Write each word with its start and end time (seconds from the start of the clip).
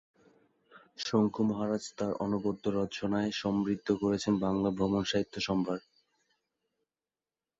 শঙ্কু 0.99 1.41
মহারাজ 1.43 1.83
তার 1.97 2.11
অনবদ্য 2.19 2.63
রচনায় 2.79 3.31
সমৃদ্ধ 3.33 3.87
করেছেন 4.01 4.33
বাংলার 4.37 4.73
ভ্রমণ 4.77 5.03
সাহিত্য 5.03 5.35
সম্ভার। 5.39 5.79